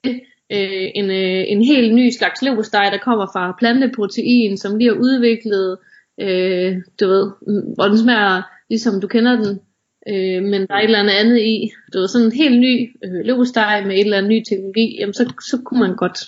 øh, 0.53 0.89
en, 0.95 1.11
øh, 1.11 1.45
en 1.49 1.65
helt 1.65 1.95
ny 1.95 2.11
slags 2.11 2.43
leverpostej, 2.43 2.91
der 2.91 2.99
kommer 2.99 3.27
fra 3.27 3.57
planteprotein, 3.59 4.57
som 4.57 4.79
lige 4.79 4.91
er 4.91 5.01
udviklet, 5.07 5.79
øh, 6.21 6.77
du 7.01 7.07
ved, 7.09 7.31
hvor 7.75 7.85
den 7.85 7.99
smager, 7.99 8.43
ligesom 8.71 9.01
du 9.01 9.07
kender 9.07 9.37
den, 9.37 9.61
øh, 10.09 10.43
men 10.43 10.61
der 10.61 10.75
er 10.75 10.79
et 10.79 10.85
eller 10.85 10.99
andet 10.99 11.13
andet 11.13 11.41
i, 11.41 11.71
du 11.93 11.99
ved, 11.99 12.09
sådan 12.09 12.27
en 12.27 12.33
helt 12.33 12.61
ny 12.61 12.97
øh, 13.05 13.25
leverpostej 13.25 13.85
med 13.85 13.95
et 13.95 14.01
eller 14.01 14.19
andet 14.19 14.31
ny 14.31 14.43
teknologi, 14.49 14.97
jamen 14.99 15.15
så, 15.15 15.33
så 15.51 15.63
kunne 15.65 15.81
man 15.81 15.97
godt 15.97 16.19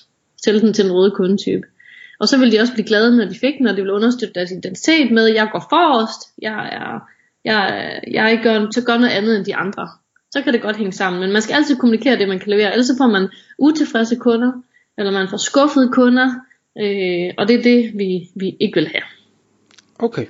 sælge 0.44 0.60
den 0.60 0.72
til 0.72 0.84
en 0.84 0.92
røde 0.92 1.10
kundetype. 1.10 1.66
Og 2.20 2.28
så 2.28 2.38
ville 2.38 2.52
de 2.56 2.60
også 2.60 2.72
blive 2.72 2.86
glade, 2.86 3.16
når 3.16 3.24
de 3.24 3.38
fik 3.38 3.54
den, 3.58 3.66
og 3.66 3.74
det 3.74 3.82
ville 3.82 3.94
understøtte 3.94 4.34
deres 4.34 4.50
identitet 4.50 5.10
med, 5.10 5.26
jeg 5.26 5.48
går 5.52 5.66
forrest, 5.70 6.32
jeg, 6.42 6.68
er, 6.72 7.08
jeg, 7.44 8.00
jeg 8.10 8.40
gør, 8.42 8.66
så 8.70 8.82
gør 8.84 8.96
noget 8.98 9.10
andet 9.10 9.36
end 9.36 9.44
de 9.44 9.54
andre. 9.54 9.88
Så 10.30 10.42
kan 10.42 10.52
det 10.52 10.62
godt 10.62 10.76
hænge 10.76 10.92
sammen, 10.92 11.20
men 11.20 11.32
man 11.32 11.42
skal 11.42 11.54
altid 11.54 11.76
kommunikere 11.76 12.18
det, 12.18 12.28
man 12.28 12.38
kan 12.38 12.50
levere, 12.50 12.72
ellers 12.72 12.86
så 12.86 12.94
får 12.98 13.06
man 13.06 13.28
utilfredse 13.58 14.16
kunder, 14.16 14.52
eller 14.98 15.12
man 15.12 15.28
får 15.28 15.36
skuffede 15.36 15.90
kunder, 15.92 16.26
øh, 16.80 17.34
og 17.38 17.48
det 17.48 17.58
er 17.58 17.62
det, 17.62 17.90
vi, 17.94 18.28
vi 18.34 18.56
ikke 18.60 18.74
vil 18.74 18.88
have. 18.88 19.02
Okay. 19.98 20.26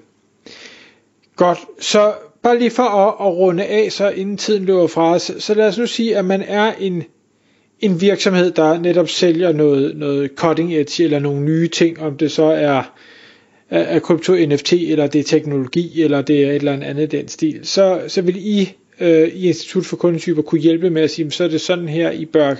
Godt, 1.37 1.59
så 1.80 2.14
bare 2.42 2.59
lige 2.59 2.71
for 2.71 2.83
at, 2.83 3.26
at 3.26 3.33
runde 3.37 3.64
af, 3.64 3.92
så 3.92 4.09
inden 4.09 4.37
tiden 4.37 4.64
løber 4.64 4.87
fra 4.87 5.14
os, 5.14 5.33
så 5.38 5.54
lad 5.54 5.68
os 5.68 5.78
nu 5.78 5.87
sige, 5.87 6.16
at 6.16 6.25
man 6.25 6.42
er 6.42 6.73
en, 6.78 7.04
en 7.81 8.00
virksomhed, 8.00 8.50
der 8.50 8.78
netop 8.78 9.09
sælger 9.09 9.52
noget, 9.52 9.97
noget 9.97 10.31
cutting 10.37 10.75
edge, 10.75 11.04
eller 11.04 11.19
nogle 11.19 11.40
nye 11.40 11.69
ting, 11.69 12.00
om 12.00 12.16
det 12.16 12.33
så 12.33 12.45
er, 12.45 12.83
er 13.71 13.99
krypto 13.99 14.35
NFT, 14.47 14.73
eller 14.73 15.07
det 15.07 15.19
er 15.19 15.25
teknologi, 15.25 16.02
eller 16.02 16.23
det 16.23 16.45
er 16.45 16.49
et 16.50 16.54
eller 16.54 16.73
andet 16.73 17.12
den 17.12 17.28
stil, 17.28 17.61
så, 17.62 18.02
så 18.09 18.23
vil 18.23 18.37
I 18.37 18.73
øh, 19.00 19.28
i 19.28 19.47
Institut 19.49 19.87
for 19.87 19.97
Kundetyper 19.97 20.43
kunne 20.43 20.61
hjælpe 20.61 20.90
med 20.90 21.02
at 21.02 21.11
sige, 21.11 21.31
så 21.31 21.45
er 21.45 21.49
det 21.49 21.61
sådan 21.61 21.88
her, 21.88 22.11
I 22.11 22.25
bør 22.25 22.54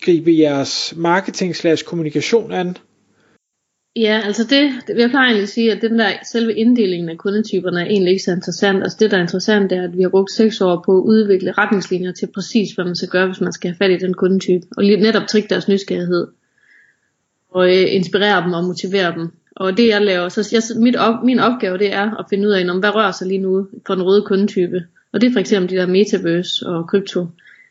gribe 0.00 0.38
jeres 0.38 0.94
marketing 0.96 1.56
slash 1.56 1.84
kommunikation 1.84 2.52
an? 2.52 2.76
Ja, 4.00 4.20
altså 4.24 4.44
det, 4.44 4.72
det 4.86 4.98
jeg 4.98 5.10
plejer 5.10 5.26
egentlig 5.26 5.42
at 5.42 5.48
sige, 5.48 5.72
at 5.72 5.82
den 5.82 5.98
der 5.98 6.10
selve 6.32 6.54
inddelingen 6.54 7.08
af 7.08 7.18
kundetyperne 7.18 7.80
er 7.80 7.84
egentlig 7.84 8.10
ikke 8.10 8.22
så 8.22 8.32
interessant. 8.32 8.82
Altså 8.82 8.96
det, 9.00 9.10
der 9.10 9.16
er 9.16 9.20
interessant, 9.20 9.72
er, 9.72 9.82
at 9.82 9.96
vi 9.96 10.02
har 10.02 10.08
brugt 10.08 10.32
seks 10.32 10.60
år 10.60 10.82
på 10.86 10.98
at 10.98 11.02
udvikle 11.04 11.52
retningslinjer 11.52 12.12
til 12.12 12.28
præcis, 12.34 12.72
hvad 12.72 12.84
man 12.84 12.96
skal 12.96 13.08
gøre, 13.08 13.26
hvis 13.26 13.40
man 13.40 13.52
skal 13.52 13.70
have 13.70 13.76
fat 13.76 13.90
i 13.90 14.04
den 14.06 14.14
kundetype. 14.14 14.66
Og 14.76 14.84
lige 14.84 15.00
netop 15.00 15.26
trikke 15.26 15.48
deres 15.48 15.68
nysgerrighed. 15.68 16.26
Og 17.50 17.68
øh, 17.68 17.94
inspirere 17.94 18.44
dem 18.44 18.52
og 18.52 18.64
motivere 18.64 19.14
dem. 19.14 19.28
Og 19.56 19.76
det 19.76 19.88
jeg 19.88 20.02
laver, 20.02 20.28
så 20.28 20.48
jeg, 20.52 20.82
mit 20.82 20.96
op, 20.96 21.24
min 21.24 21.38
opgave 21.38 21.78
det 21.78 21.94
er 21.94 22.16
at 22.16 22.26
finde 22.30 22.48
ud 22.48 22.52
af, 22.52 22.70
om 22.70 22.78
hvad 22.78 22.94
rører 22.94 23.12
sig 23.12 23.26
lige 23.26 23.40
nu 23.40 23.66
for 23.86 23.94
den 23.94 24.02
røde 24.02 24.22
kundetype. 24.22 24.84
Og 25.12 25.20
det 25.20 25.28
er 25.28 25.32
for 25.32 25.40
eksempel 25.40 25.70
de 25.70 25.76
der 25.76 25.86
metaverse 25.86 26.66
og 26.66 26.88
krypto, 26.88 27.26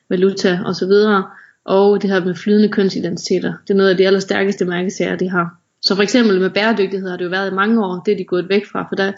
valuta 0.09 0.59
og 0.65 0.75
så 0.75 0.85
videre. 0.85 1.23
Og 1.65 2.01
det 2.01 2.09
her 2.09 2.25
med 2.25 2.35
flydende 2.35 2.69
kønsidentiteter. 2.69 3.53
Det 3.67 3.73
er 3.73 3.77
noget 3.77 3.89
af 3.89 3.97
de 3.97 4.07
allerstærkeste 4.07 4.65
mærkesager, 4.65 5.15
de 5.15 5.29
har. 5.29 5.59
Så 5.89 5.95
for 5.95 6.03
eksempel 6.03 6.39
med 6.39 6.49
bæredygtighed 6.49 7.09
har 7.09 7.17
det 7.17 7.25
jo 7.25 7.29
været 7.29 7.51
i 7.51 7.53
mange 7.53 7.85
år, 7.85 8.01
det 8.05 8.11
er 8.11 8.17
de 8.17 8.23
gået 8.23 8.49
væk 8.49 8.65
fra, 8.71 8.87
for 8.89 8.95
der, 8.95 9.11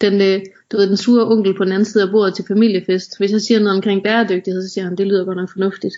den, 0.00 0.14
øh, 0.20 0.40
du 0.72 0.76
ved, 0.76 0.86
den 0.88 0.96
sure 0.96 1.26
onkel 1.26 1.56
på 1.56 1.64
den 1.64 1.72
anden 1.72 1.84
side 1.84 2.04
af 2.04 2.10
bordet 2.10 2.34
til 2.34 2.44
familiefest, 2.48 3.18
hvis 3.18 3.32
jeg 3.32 3.40
siger 3.40 3.60
noget 3.60 3.76
omkring 3.76 4.02
bæredygtighed, 4.02 4.62
så 4.62 4.68
siger 4.68 4.84
han, 4.84 4.96
det 4.96 5.06
lyder 5.06 5.24
godt 5.24 5.36
nok 5.36 5.52
fornuftigt. 5.52 5.94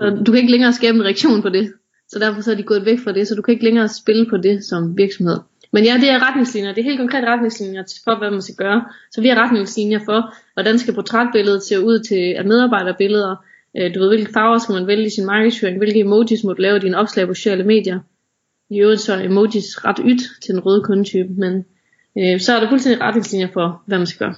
Og 0.00 0.26
du 0.26 0.32
kan 0.32 0.40
ikke 0.40 0.50
længere 0.50 0.72
skabe 0.72 0.96
en 0.96 1.04
reaktion 1.04 1.42
på 1.42 1.48
det, 1.48 1.72
så 2.08 2.18
derfor 2.18 2.40
så 2.40 2.50
er 2.50 2.54
de 2.54 2.62
gået 2.62 2.84
væk 2.84 2.98
fra 3.04 3.12
det, 3.12 3.28
så 3.28 3.34
du 3.34 3.42
kan 3.42 3.52
ikke 3.52 3.64
længere 3.64 3.88
spille 3.88 4.26
på 4.30 4.36
det 4.36 4.64
som 4.64 4.98
virksomhed. 4.98 5.38
Men 5.72 5.84
ja, 5.84 5.94
det 6.00 6.10
er 6.10 6.28
retningslinjer, 6.28 6.72
det 6.72 6.80
er 6.80 6.84
helt 6.84 7.00
konkret 7.00 7.24
retningslinjer 7.24 7.82
for, 8.04 8.18
hvad 8.18 8.30
man 8.30 8.42
skal 8.42 8.54
gøre. 8.54 8.84
Så 9.12 9.20
vi 9.20 9.28
har 9.28 9.44
retningslinjer 9.44 10.00
for, 10.04 10.34
hvordan 10.54 10.78
skal 10.78 10.94
portrætbilledet 10.94 11.62
se 11.62 11.80
ud 11.80 11.98
til 11.98 12.46
medarbejderbilleder, 12.46 13.36
øh, 13.76 13.94
du 13.94 14.00
ved, 14.00 14.08
hvilke 14.08 14.32
farver 14.32 14.58
skal 14.58 14.72
man 14.72 14.86
vælge 14.86 15.06
i 15.06 15.10
sin 15.10 15.26
markedsføring, 15.26 15.78
hvilke 15.78 16.00
emojis 16.00 16.44
må 16.44 16.52
du 16.52 16.62
lave 16.62 16.76
i 16.76 16.80
dine 16.80 16.98
opslag 16.98 17.26
på 17.26 17.34
sociale 17.34 17.64
medier, 17.64 17.98
i 18.74 18.80
øvrigt 18.80 19.00
så 19.00 19.14
er 19.14 19.24
emojis 19.24 19.84
ret 19.84 20.00
ydt 20.04 20.22
til 20.42 20.54
den 20.54 20.60
røde 20.66 20.82
kundetype, 20.82 21.28
men 21.28 21.64
øh, 22.18 22.40
så 22.40 22.52
er 22.52 22.60
der 22.60 22.68
fuldstændig 22.68 23.00
retningslinjer 23.00 23.48
for, 23.52 23.82
hvad 23.86 23.98
man 23.98 24.06
skal 24.06 24.26
gøre. 24.26 24.34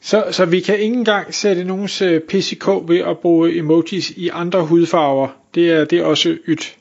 Så, 0.00 0.24
så 0.30 0.44
vi 0.44 0.60
kan 0.60 0.78
ikke 0.78 0.96
engang 0.96 1.34
sætte 1.34 1.64
nogens 1.64 2.02
øh, 2.02 2.20
PCK 2.20 2.66
ved 2.88 2.98
at 2.98 3.18
bruge 3.18 3.58
emojis 3.58 4.10
i 4.10 4.28
andre 4.28 4.66
hudfarver. 4.66 5.28
Det 5.54 5.70
er, 5.70 5.84
det 5.84 5.98
er 5.98 6.04
også 6.04 6.36
ydt. 6.48 6.76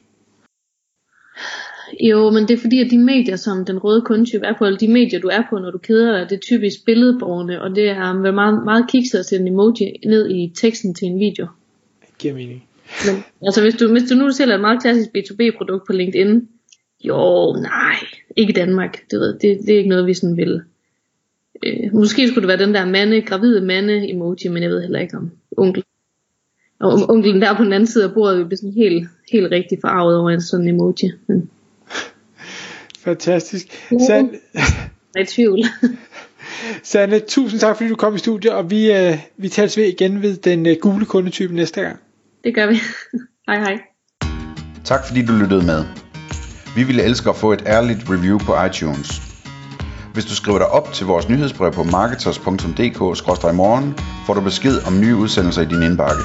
Jo, 1.99 2.29
men 2.29 2.47
det 2.47 2.51
er 2.51 2.61
fordi, 2.61 2.79
at 2.79 2.91
de 2.91 2.97
medier, 2.97 3.35
som 3.35 3.65
den 3.65 3.79
røde 3.79 4.01
kundetype 4.01 4.45
er 4.45 4.53
på, 4.57 4.65
eller 4.65 4.77
de 4.77 4.87
medier, 4.87 5.19
du 5.19 5.27
er 5.27 5.43
på, 5.49 5.59
når 5.59 5.71
du 5.71 5.77
keder 5.77 6.17
dig, 6.17 6.29
det 6.29 6.35
er 6.35 6.39
typisk 6.39 6.85
billedborgerne, 6.85 7.61
og 7.61 7.75
det 7.75 7.89
er 7.89 8.31
meget, 8.31 8.63
meget 8.63 8.85
kikset 8.89 9.19
at 9.19 9.25
sætte 9.25 9.45
en 9.45 9.53
emoji 9.53 9.93
ned 10.05 10.29
i 10.29 10.53
teksten 10.55 10.93
til 10.93 11.07
en 11.07 11.19
video. 11.19 11.47
Det 12.01 12.17
giver 12.17 12.33
mening. 12.33 12.63
Men 13.05 13.23
altså 13.41 13.61
hvis 13.61 13.75
du, 13.75 13.91
hvis 13.91 14.09
du 14.09 14.15
nu 14.15 14.31
sælger 14.31 14.55
et 14.55 14.61
meget 14.61 14.81
klassisk 14.81 15.09
B2B-produkt 15.09 15.87
på 15.87 15.93
LinkedIn, 15.93 16.47
jo, 17.03 17.53
nej, 17.61 17.95
ikke 18.35 18.51
i 18.51 18.53
Danmark. 18.53 19.11
Du 19.11 19.19
ved, 19.19 19.33
det, 19.33 19.59
det 19.65 19.69
er 19.69 19.77
ikke 19.77 19.89
noget, 19.89 20.07
vi 20.07 20.13
sådan 20.13 20.37
vil. 20.37 20.61
Øh, 21.65 21.93
måske 21.93 22.27
skulle 22.27 22.47
det 22.47 22.59
være 22.59 22.67
den 22.67 22.75
der 22.75 22.85
mande, 22.85 23.21
gravide 23.21 23.61
mande 23.61 24.09
emoji, 24.09 24.47
men 24.49 24.63
jeg 24.63 24.69
ved 24.69 24.81
heller 24.81 24.99
ikke 24.99 25.17
om 25.17 25.31
onkel. 25.57 25.83
Og 26.79 26.93
om 26.93 27.09
onkelen 27.09 27.41
der 27.41 27.57
på 27.57 27.63
den 27.63 27.73
anden 27.73 27.87
side 27.87 28.03
af 28.03 28.13
bordet 28.13 28.37
vil 28.37 28.45
blive 28.45 28.57
sådan 28.57 28.73
helt, 28.73 29.09
helt 29.31 29.51
rigtig 29.51 29.77
farvet 29.81 30.17
over 30.17 30.29
en 30.29 30.41
sådan 30.41 30.67
emoji. 30.67 31.11
Men... 31.27 31.49
Fantastisk. 32.99 33.67
Sand... 34.07 34.29
Jeg 34.53 34.63
er 35.15 35.19
i 35.21 35.25
tvivl. 35.25 35.59
Sanne, 36.83 37.19
tusind 37.19 37.59
tak 37.59 37.77
fordi 37.77 37.89
du 37.89 37.95
kom 37.95 38.15
i 38.15 38.17
studiet, 38.17 38.53
og 38.53 38.71
vi, 38.71 38.91
øh, 38.91 39.17
vi 39.37 39.49
tales 39.49 39.77
ved 39.77 39.83
igen 39.83 40.21
ved 40.21 40.37
den 40.37 40.65
øh, 40.65 40.75
gule 40.81 41.05
kundetype 41.05 41.55
næste 41.55 41.81
gang. 41.81 41.99
Det 42.45 42.55
gør 42.55 42.67
vi. 42.67 42.75
hej 43.47 43.59
hej. 43.59 43.79
Tak 44.83 45.07
fordi 45.07 45.25
du 45.25 45.33
lyttede 45.33 45.65
med. 45.65 45.85
Vi 46.75 46.83
ville 46.83 47.03
elske 47.03 47.29
at 47.29 47.35
få 47.35 47.53
et 47.53 47.63
ærligt 47.65 48.09
review 48.09 48.39
på 48.39 48.63
iTunes. 48.67 49.21
Hvis 50.13 50.25
du 50.25 50.35
skriver 50.35 50.57
dig 50.57 50.67
op 50.67 50.93
til 50.93 51.05
vores 51.05 51.29
nyhedsbrev 51.29 51.71
på 51.71 51.83
marketers.dk-morgen, 51.83 53.95
får 54.25 54.33
du 54.33 54.41
besked 54.41 54.87
om 54.87 54.99
nye 54.99 55.15
udsendelser 55.15 55.61
i 55.61 55.65
din 55.65 55.83
indbakke. 55.83 56.23